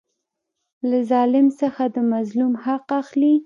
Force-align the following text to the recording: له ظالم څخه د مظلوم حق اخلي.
له 0.89 0.99
ظالم 1.11 1.47
څخه 1.61 1.83
د 1.95 1.97
مظلوم 2.11 2.53
حق 2.63 2.85
اخلي. 3.01 3.33